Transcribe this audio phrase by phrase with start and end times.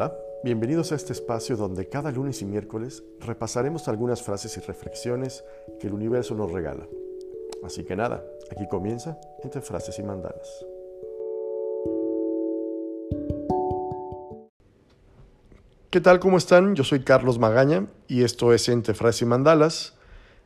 [0.00, 5.44] Hola, bienvenidos a este espacio donde cada lunes y miércoles repasaremos algunas frases y reflexiones
[5.78, 6.86] que el universo nos regala.
[7.62, 10.64] Así que nada, aquí comienza entre frases y mandalas.
[15.90, 16.18] ¿Qué tal?
[16.18, 16.74] ¿Cómo están?
[16.74, 19.98] Yo soy Carlos Magaña y esto es Entre Frases y Mandalas.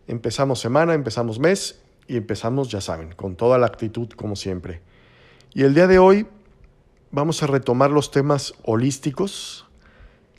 [0.09, 4.81] Empezamos semana, empezamos mes y empezamos, ya saben, con toda la actitud como siempre.
[5.53, 6.27] Y el día de hoy
[7.15, 9.67] vamos a retomar los temas holísticos,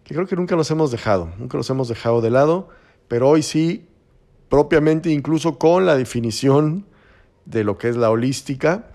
[0.03, 2.67] que creo que nunca los hemos dejado, nunca los hemos dejado de lado,
[3.07, 3.88] pero hoy sí,
[4.49, 6.85] propiamente incluso con la definición
[7.45, 8.91] de lo que es la holística.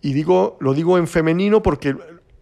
[0.00, 1.96] Y digo, lo digo en femenino porque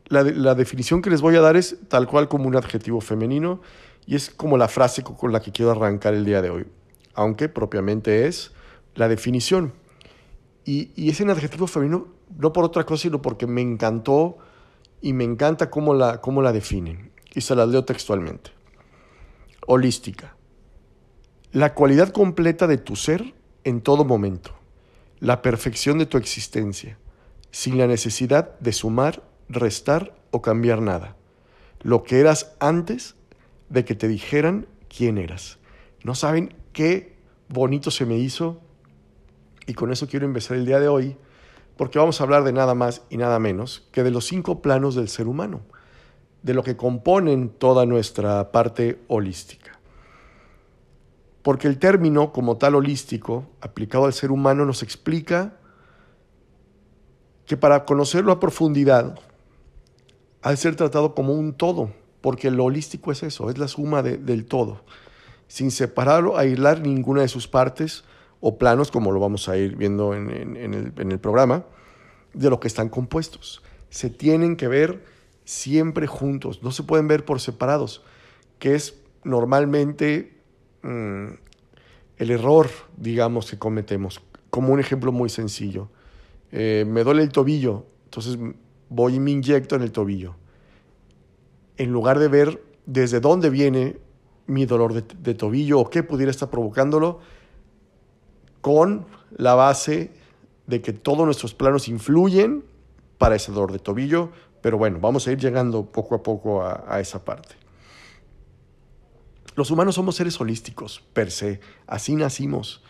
[0.06, 3.62] la, la definición que les voy a dar es tal cual como un adjetivo femenino
[4.06, 6.66] y es como la frase con la que quiero arrancar el día de hoy,
[7.14, 8.52] aunque propiamente es
[8.94, 9.72] la definición.
[10.66, 14.38] Y, y es en adjetivo femenino no por otra cosa, sino porque me encantó
[15.00, 17.10] y me encanta cómo la, cómo la definen.
[17.34, 18.50] Y se la leo textualmente.
[19.66, 20.34] Holística.
[21.52, 23.34] La cualidad completa de tu ser
[23.64, 24.54] en todo momento.
[25.20, 26.98] La perfección de tu existencia,
[27.50, 31.16] sin la necesidad de sumar, restar o cambiar nada.
[31.82, 33.16] Lo que eras antes
[33.68, 35.58] de que te dijeran quién eras.
[36.02, 37.16] No saben qué
[37.48, 38.60] bonito se me hizo
[39.66, 41.16] y con eso quiero empezar el día de hoy,
[41.80, 44.94] porque vamos a hablar de nada más y nada menos que de los cinco planos
[44.94, 45.62] del ser humano,
[46.42, 49.78] de lo que componen toda nuestra parte holística.
[51.40, 55.54] Porque el término como tal holístico, aplicado al ser humano, nos explica
[57.46, 59.18] que para conocerlo a profundidad,
[60.42, 64.02] ha de ser tratado como un todo, porque lo holístico es eso, es la suma
[64.02, 64.82] del todo,
[65.48, 68.04] sin separarlo, aislar ninguna de sus partes,
[68.40, 71.64] o planos, como lo vamos a ir viendo en, el, programa,
[72.32, 73.62] de lo que están compuestos.
[73.90, 75.04] Se tienen que ver
[75.44, 78.02] siempre juntos, no se pueden ver por separados,
[78.58, 78.94] que es
[79.24, 80.38] normalmente
[80.82, 81.28] mmm,
[82.16, 84.22] el error, digamos, que cometemos.
[84.48, 85.90] Como un ejemplo muy sencillo.
[86.50, 88.38] Eh, me duele el tobillo, entonces
[88.88, 90.34] voy y me inyecto en el tobillo.
[91.76, 93.98] En lugar de ver desde dónde viene
[94.46, 97.20] mi dolor de, de tobillo o qué pudiera estar provocándolo,
[98.60, 99.06] con
[99.36, 100.10] la base
[100.66, 102.64] de que todos nuestros planos influyen
[103.18, 104.30] para ese dolor de tobillo,
[104.62, 107.54] pero bueno, vamos a ir llegando poco a poco a, esa parte.
[109.56, 112.82] Los humanos somos seres holísticos, per se, así nacimos.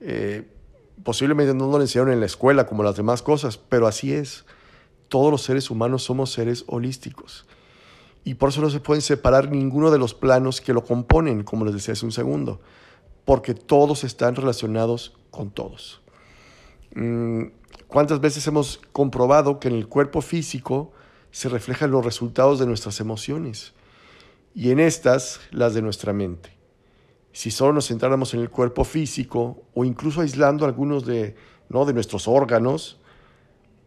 [0.00, 0.48] Eh,
[1.04, 4.44] posiblemente no lo enseñaron en la escuela como las demás cosas, pero así es.
[5.08, 7.46] Todos los seres humanos somos seres holísticos.
[8.24, 11.64] Y por eso no se pueden separar ninguno de los planos que lo componen, como
[11.64, 12.60] les decía hace un segundo
[13.24, 16.00] porque todos están relacionados con todos.
[16.94, 17.44] Mm,
[17.86, 20.92] ¿Cuántas veces hemos comprobado que en el cuerpo físico
[21.30, 23.72] se reflejan los resultados de nuestras emociones
[24.54, 26.50] y en estas las de nuestra mente?
[27.32, 31.36] Si solo nos centráramos en el cuerpo físico o incluso aislando algunos de,
[31.68, 31.84] ¿no?
[31.84, 32.98] de nuestros órganos,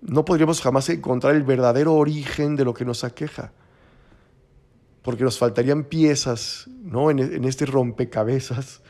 [0.01, 3.51] no podríamos jamás encontrar el verdadero origen de lo que nos aqueja,
[5.01, 7.11] porque nos faltarían piezas ¿no?
[7.11, 8.82] en, en este rompecabezas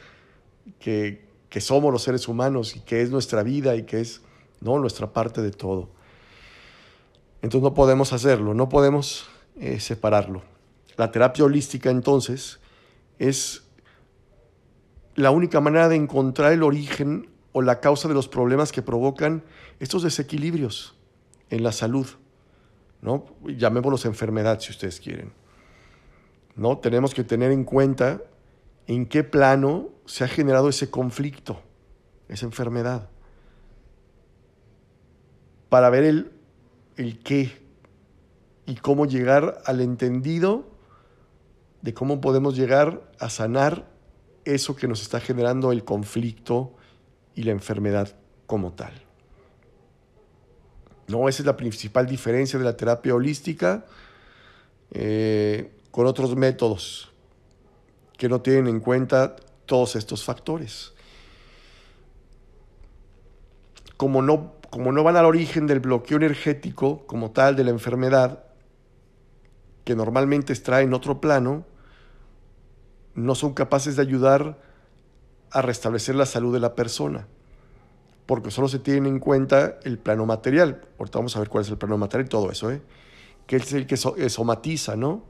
[0.79, 4.21] que, que somos los seres humanos y que es nuestra vida y que es
[4.61, 4.79] ¿no?
[4.79, 5.89] nuestra parte de todo.
[7.41, 9.27] Entonces no podemos hacerlo, no podemos
[9.59, 10.41] eh, separarlo.
[10.95, 12.59] La terapia holística entonces
[13.19, 13.63] es
[15.15, 19.43] la única manera de encontrar el origen o la causa de los problemas que provocan
[19.79, 20.95] estos desequilibrios
[21.49, 22.07] en la salud.
[23.01, 23.25] ¿no?
[23.45, 25.33] Llamémoslos enfermedad si ustedes quieren.
[26.55, 26.77] ¿no?
[26.77, 28.21] Tenemos que tener en cuenta
[28.87, 31.61] en qué plano se ha generado ese conflicto,
[32.27, 33.09] esa enfermedad,
[35.69, 37.51] para ver el, qué
[38.65, 40.69] y cómo llegar al entendido
[41.81, 43.89] de cómo podemos llegar a sanar
[44.45, 46.73] eso que nos está generando el conflicto
[47.35, 48.93] y la enfermedad como tal.
[51.07, 53.85] No, esa es la principal diferencia de la terapia holística
[54.91, 57.12] eh, con otros métodos
[58.23, 59.35] que no tienen en cuenta
[59.65, 60.93] todos estos factores.
[63.97, 68.45] Como no, como no van al origen del bloqueo energético como tal de la enfermedad,
[69.83, 71.65] que normalmente extrae en otro plano,
[73.13, 74.57] no son capaces de ayudar
[75.51, 77.27] a restablecer la salud de la persona,
[78.25, 80.79] porque solo se tiene en cuenta el plano material.
[80.97, 82.81] Ahorita vamos a ver cuál es el plano material y todo eso, ¿eh?
[83.47, 85.25] que es el que eh, somatiza, ¿no?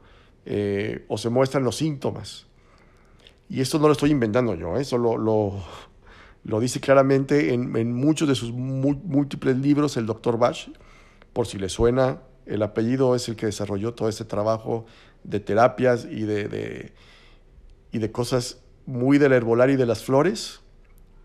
[0.46, 2.46] Eh, o se muestran los síntomas.
[3.54, 4.80] Y esto no lo estoy inventando yo, ¿eh?
[4.80, 10.70] eso lo, lo, dice claramente en, muchos de sus múltiples libros el doctor Bach,
[11.32, 14.86] por si le suena el apellido es el que desarrolló todo este trabajo
[15.22, 16.94] de terapias y de,
[17.92, 20.58] y de cosas muy del herbolario y de las flores.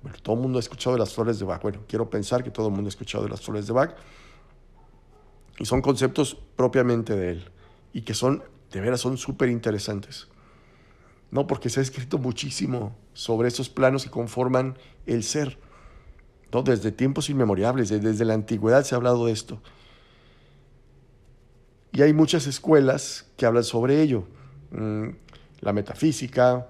[0.04, 1.64] Bueno, todo el mundo ha escuchado de las flores de Bach.
[1.64, 3.96] Bueno, quiero pensar que todo el mundo ha escuchado de las flores de Bach.
[5.58, 7.46] Y son conceptos propiamente de él.
[7.92, 10.28] Y que son, de veras, son súper interesantes.
[11.32, 11.48] ¿No?
[11.48, 15.60] Porque se ha escrito muchísimo sobre esos planos que conforman el ser.
[16.52, 16.64] ¿no?
[16.64, 19.62] Desde tiempos inmemorables, desde la antigüedad se ha hablado de esto.
[21.92, 24.24] Y hay muchas escuelas que hablan sobre ello.
[24.72, 25.10] Mm,
[25.62, 26.68] la metafísica,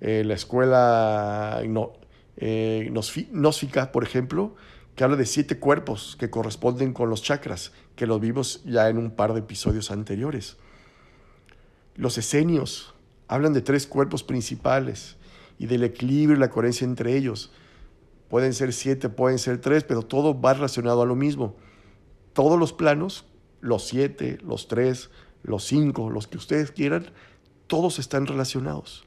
[0.00, 1.92] eh, la escuela no,
[2.36, 2.90] eh,
[3.32, 4.54] gnóstica, por ejemplo,
[4.94, 8.98] que habla de siete cuerpos que corresponden con los chakras, que los vimos ya en
[8.98, 10.56] un par de episodios anteriores.
[11.96, 12.94] Los esenios
[13.30, 15.16] hablan de tres cuerpos principales
[15.56, 17.52] y del equilibrio y la coherencia entre ellos.
[18.28, 21.54] Pueden ser siete, pueden ser tres, pero todo va relacionado a lo mismo.
[22.32, 23.24] Todos los planos,
[23.60, 25.10] los siete, los tres,
[25.44, 27.06] los cinco, los que ustedes quieran,
[27.68, 29.04] todos están relacionados.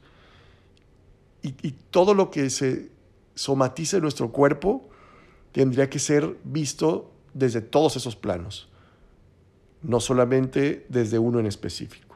[1.42, 2.88] Y, todo lo que se
[3.34, 4.88] somatiza en nuestro cuerpo
[5.52, 8.70] tendría que ser visto desde todos esos planos,
[9.82, 12.13] no solamente desde uno en específico.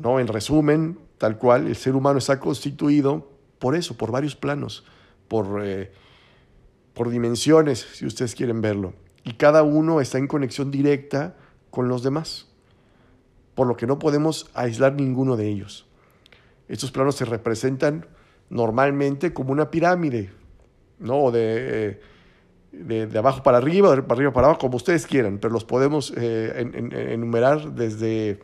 [0.00, 0.18] ¿No?
[0.18, 3.30] En resumen, tal cual, el ser humano está constituido
[3.60, 4.84] por eso, por varios planos,
[5.28, 5.92] por, eh,
[6.94, 8.94] por dimensiones, si ustedes quieren verlo.
[9.22, 11.36] Y cada uno está en conexión directa
[11.70, 12.48] con los demás,
[13.54, 15.86] por lo que no podemos aislar ninguno de ellos.
[16.66, 18.06] Estos planos se representan
[18.48, 20.30] normalmente como una pirámide,
[20.98, 21.30] ¿no?
[21.30, 22.00] De,
[22.72, 27.10] de, abajo para arriba, de arriba para abajo, como ustedes quieran, pero los podemos eh,
[27.12, 28.40] enumerar desde,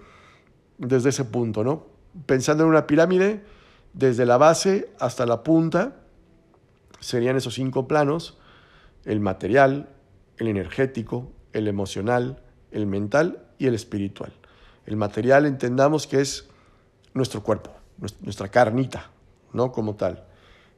[0.78, 1.87] desde ese punto, ¿no?
[2.26, 3.43] Pensando en una pirámide,
[3.93, 5.96] desde la base hasta la punta,
[7.00, 8.38] serían esos cinco planos,
[9.05, 9.88] el material,
[10.38, 14.32] el energético, el emocional, el mental y el espiritual.
[14.84, 16.49] El material entendamos que es
[17.14, 17.70] nuestro cuerpo,
[18.20, 19.11] nuestra carnita,
[19.52, 19.73] ¿no?
[19.73, 20.25] Como tal.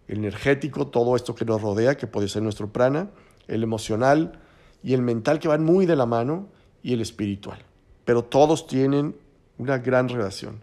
[0.06, 3.10] El energético, todo esto que nos rodea, que puede ser nuestro prana,
[3.48, 4.40] el emocional
[4.82, 6.48] y el mental que van muy de la mano
[6.82, 7.58] y el espiritual.
[8.04, 9.16] Pero todos tienen
[9.58, 10.62] una gran relación.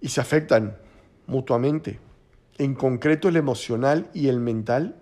[0.00, 0.76] Y se afectan
[1.26, 2.00] mutuamente.
[2.58, 4.96] En concreto el emocional y el mental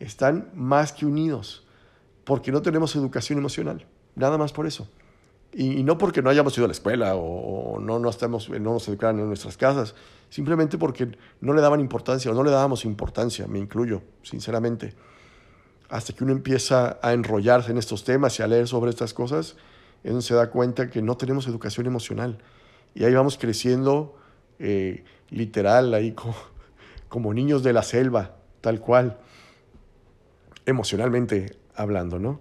[0.00, 1.66] están más que unidos,
[2.24, 4.88] porque no tenemos educación emocional, nada más por eso.
[5.52, 8.86] Y, no porque no hayamos ido a la escuela o, no, no, estemos, no nos
[8.88, 9.94] educaran en nuestras casas,
[10.28, 14.94] simplemente porque no le daban importancia o no le dábamos importancia, me incluyo, sinceramente.
[15.88, 19.56] Hasta que uno empieza a enrollarse en estos temas y a leer sobre estas cosas,
[20.04, 22.38] es donde se da cuenta que no tenemos educación emocional.
[22.94, 24.16] Y ahí vamos creciendo
[24.58, 26.14] eh, literal, ahí
[27.08, 29.18] como, niños de la selva, tal cual,
[30.66, 32.40] emocionalmente hablando, ¿no?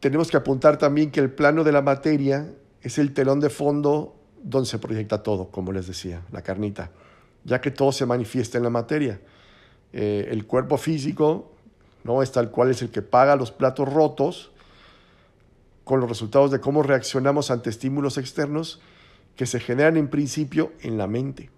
[0.00, 2.52] tenemos que apuntar también que el plano de la materia
[2.82, 6.92] es el telón de fondo donde se proyecta todo, como les decía, la carnita,
[7.44, 9.20] ya que todo se manifiesta en la materia.
[9.92, 11.52] Eh, el cuerpo físico
[12.04, 14.50] no es tal cual es el que paga los platos rotos
[15.84, 18.80] con los resultados de cómo reaccionamos ante estímulos externos
[19.36, 21.50] que se generan en principio en la mente,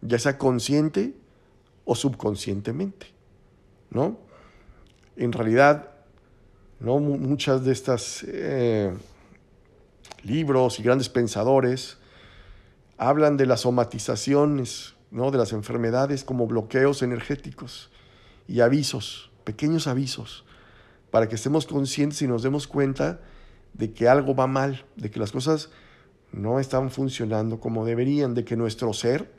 [0.00, 1.14] ya sea consciente
[1.84, 3.08] o subconscientemente,
[3.90, 4.18] ¿no?
[5.16, 5.90] En realidad,
[6.80, 6.98] ¿no?
[6.98, 8.92] Muchas de estas eh,
[10.22, 11.98] libros y grandes pensadores
[12.98, 15.30] hablan de las somatizaciones, ¿no?
[15.30, 17.90] de las enfermedades como bloqueos energéticos
[18.48, 20.44] y avisos, pequeños avisos,
[21.10, 23.20] para que estemos conscientes y nos demos cuenta
[23.74, 25.70] de que algo va mal, de que las cosas
[26.32, 29.32] no están funcionando como deberían, de que nuestro ser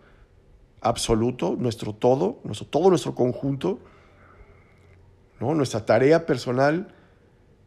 [0.81, 3.79] absoluto, nuestro todo, nuestro, todo nuestro conjunto,
[5.39, 5.53] ¿no?
[5.55, 6.93] nuestra tarea personal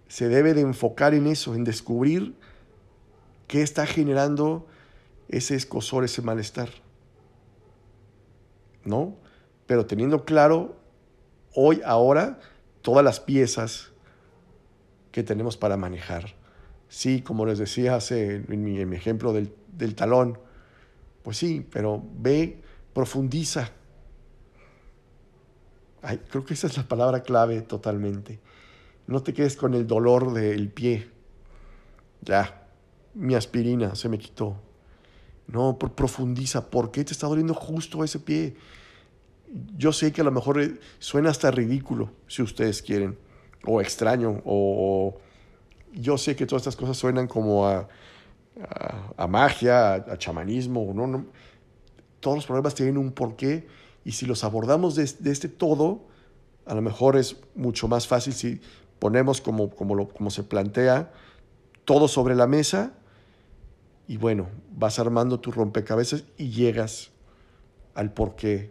[0.07, 2.35] se debe de enfocar en eso, en descubrir
[3.47, 4.67] qué está generando
[5.29, 6.71] ese escosor, ese malestar.
[8.85, 9.17] ¿No?
[9.67, 10.77] Pero teniendo claro
[11.61, 12.39] hoy, ahora,
[12.83, 13.91] todas las piezas
[15.11, 16.37] que tenemos para manejar.
[16.89, 20.39] Sí, como les decía hace en mi, ejemplo del, del talón,
[21.25, 22.63] pues sí, pero ve,
[22.95, 23.73] profundiza.
[26.01, 28.39] Ay, creo que esa es la palabra clave totalmente.
[29.09, 31.11] No te quedes con el dolor del pie.
[32.23, 32.69] Ya,
[33.15, 34.61] mi aspirina se me quitó.
[35.49, 36.71] No, profundiza.
[36.71, 38.57] ¿Por qué te está doliendo justo ese pie?
[39.77, 43.19] Yo sé que a lo mejor eh, suena hasta ridículo, si ustedes quieren,
[43.65, 45.19] o extraño, o
[45.93, 47.89] yo sé que todas estas cosas suenan como a,
[49.17, 50.93] a, magia, a, chamanismo.
[50.95, 51.07] ¿no?
[51.07, 51.27] No,
[52.21, 53.67] Todos los problemas tienen un porqué
[54.05, 56.07] y si los abordamos de, este todo,
[56.67, 58.61] A lo mejor es mucho más fácil si
[58.99, 61.11] ponemos como, como, lo, como se plantea
[61.85, 62.93] todo sobre la mesa
[64.07, 67.11] y bueno, vas armando tu rompecabezas y llegas
[67.95, 68.71] al porqué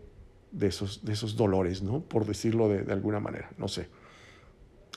[0.58, 2.02] de esos, de esos dolores, ¿no?
[2.02, 3.88] Por decirlo de, alguna manera, no sé.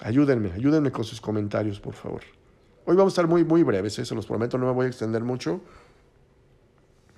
[0.01, 2.23] Ayúdenme, ayúdenme con sus comentarios, por favor.
[2.87, 4.05] Hoy vamos a estar muy, muy breves, ¿eh?
[4.05, 5.61] se los prometo, no me voy a extender mucho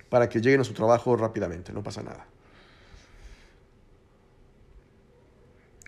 [0.09, 2.27] para que lleguen a su trabajo rápidamente, no pasa nada.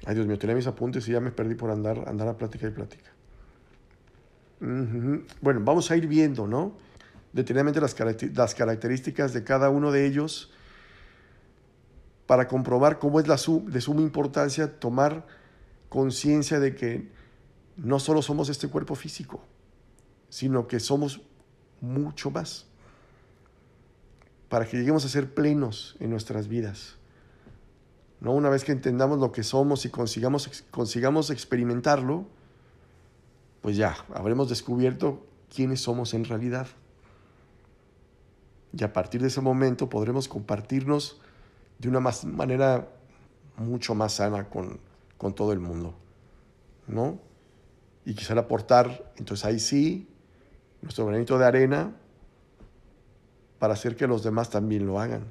[0.06, 2.68] Ay, Dios mío, tenía mis apuntes y ya me perdí por andar, andar a plática
[2.68, 3.12] y plática.
[4.60, 6.74] Bueno, vamos a ir viendo, ¿no?
[7.34, 7.96] Detenidamente las,
[8.34, 10.55] las características de cada uno de ellos
[12.28, 15.26] para comprobar cómo es la de suma importancia tomar
[15.90, 17.12] conciencia de que
[17.78, 19.42] no solo somos este cuerpo físico,
[20.30, 21.22] sino que somos
[21.82, 22.66] mucho más,
[24.50, 26.96] para que lleguemos a ser plenos en nuestras vidas.
[28.22, 28.32] ¿No?
[28.32, 32.26] Una vez que entendamos lo que somos y consigamos, consigamos experimentarlo,
[33.62, 36.68] pues ya habremos descubierto quiénes somos en realidad.
[38.78, 41.20] Y a partir de ese momento podremos compartirnos
[41.80, 42.88] de una manera
[43.58, 44.80] mucho más sana con,
[45.18, 45.96] con todo el mundo,
[46.88, 47.20] ¿no?
[48.06, 50.08] Y quisiera aportar, entonces ahí sí,
[50.82, 51.96] nuestro granito de arena
[53.60, 55.24] para hacer que los demás también lo hagan.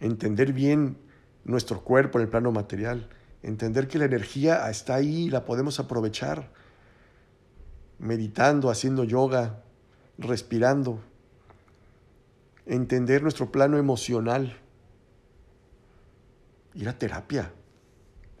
[0.00, 0.96] Entender bien
[1.44, 3.08] nuestro cuerpo en el plano material,
[3.42, 6.50] entender que la energía está ahí la podemos aprovechar,
[7.98, 9.62] meditando, haciendo yoga,
[10.18, 11.00] respirando,
[12.66, 14.56] entender nuestro plano emocional,
[16.74, 17.52] ir a terapia.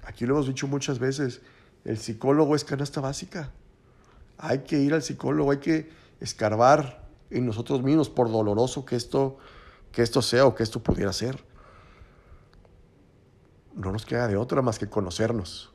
[0.04, 1.42] Aquí lo hemos dicho muchas veces,
[1.84, 3.52] el psicólogo es canasta básica.
[4.38, 9.38] Hay que ir al psicólogo, hay que escarbar en nosotros mismos, por doloroso que esto,
[9.92, 11.42] que esto sea o que esto pudiera ser.
[13.74, 15.72] No nos queda de otra más que conocernos.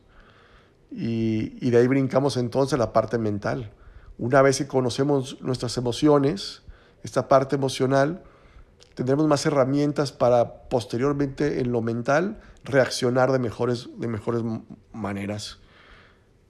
[0.92, 3.72] Y, y de ahí brincamos entonces la parte mental.
[4.18, 6.64] Una vez que conocemos nuestras emociones,
[7.04, 8.24] esta parte emocional,
[8.96, 14.42] tendremos más herramientas para posteriormente en lo mental reaccionar de mejores, de mejores
[14.94, 15.60] maneras.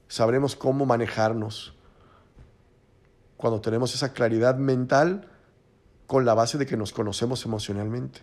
[0.07, 1.75] Sabremos cómo manejarnos
[3.35, 5.27] cuando tenemos esa claridad mental
[6.05, 8.21] con la base de que nos conocemos emocionalmente.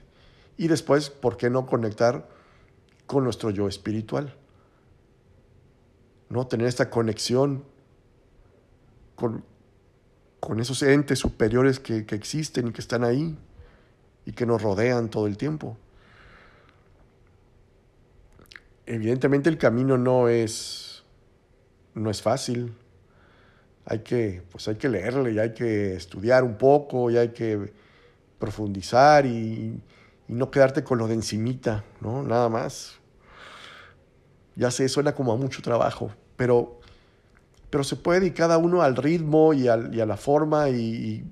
[0.57, 2.29] Y después, ¿por qué no conectar
[3.07, 4.37] con nuestro yo espiritual?
[6.29, 6.47] ¿No?
[6.47, 7.65] Tener esta conexión
[9.17, 9.45] con,
[10.39, 13.37] con esos entes superiores que, que existen y que están ahí
[14.25, 15.77] y que nos rodean todo el tiempo.
[18.87, 21.03] Evidentemente el camino no es,
[21.95, 22.75] no es fácil.
[23.85, 27.73] Hay que, pues hay que leerle y hay que estudiar un poco y hay que
[28.39, 29.81] profundizar y,
[30.29, 32.23] no quedarte con lo de encimita, ¿no?
[32.23, 32.95] Nada más.
[34.57, 36.81] Ya sé, suena como a mucho trabajo, pero,
[37.69, 41.25] pero se puede y cada uno al ritmo y a la forma y, y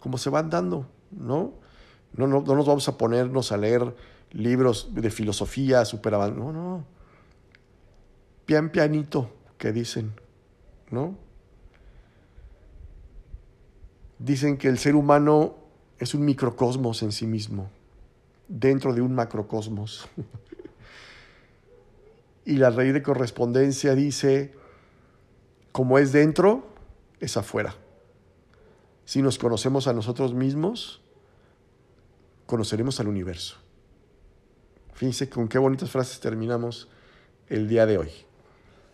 [0.00, 1.52] como se van dando, ¿no?
[2.18, 3.94] No, no, nos vamos a ponernos a leer
[4.32, 6.84] libros de filosofía super No, no.
[8.44, 10.12] Pian pianito, que dicen,
[10.90, 11.16] ¿no?
[14.18, 15.54] Dicen que el ser humano
[16.00, 17.70] es un microcosmos en sí mismo,
[18.48, 20.08] dentro de un macrocosmos.
[22.44, 24.54] y la ley de correspondencia dice,
[25.70, 26.66] como es dentro,
[27.20, 27.76] es afuera.
[29.04, 31.00] Si nos conocemos a nosotros mismos,
[32.48, 33.56] conoceremos al universo.
[34.94, 36.88] Fíjense con qué bonitas frases terminamos
[37.46, 38.10] el día de hoy.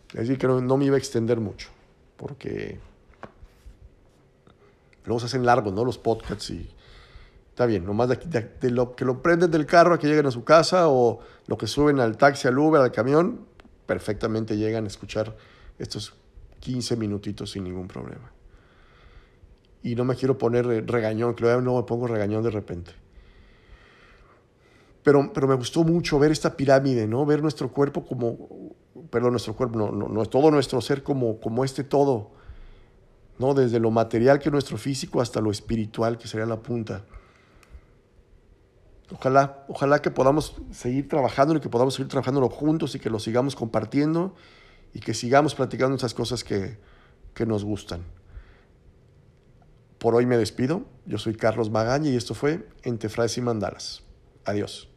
[0.08, 1.68] Es decir, que no, me iba a extender mucho,
[2.16, 2.80] porque
[5.04, 5.84] luego se hacen largos, ¿no?
[5.84, 6.68] Los podcasts y
[7.48, 8.16] está bien, nomás de,
[8.60, 11.56] de, lo que lo prenden del carro a que lleguen a su casa o lo
[11.56, 13.46] que suben al taxi, al Uber, al camión,
[13.86, 15.36] perfectamente llegan a escuchar
[15.78, 16.12] estos
[16.58, 18.32] 15 minutitos sin ningún problema.
[19.84, 23.03] Y no me quiero poner regañón, que luego no me pongo regañón de repente.
[25.04, 27.24] Pero, pero me gustó mucho ver esta pirámide, ¿no?
[27.26, 28.74] Ver nuestro cuerpo como,
[29.10, 32.32] perdón, nuestro cuerpo, no, no, no todo nuestro ser como, como este todo,
[33.38, 33.52] ¿no?
[33.52, 37.04] Desde lo material que es nuestro físico hasta lo espiritual que sería la punta.
[39.12, 43.18] Ojalá, ojalá que podamos seguir trabajando y que podamos seguir trabajándolo juntos y que lo
[43.18, 44.34] sigamos compartiendo
[44.94, 46.78] y que sigamos platicando esas cosas que,
[47.34, 48.02] que nos gustan.
[49.98, 50.86] Por hoy me despido.
[51.04, 54.02] Yo soy Carlos Magaña y esto fue Entre Frases y Mandalas.
[54.46, 54.93] Adiós.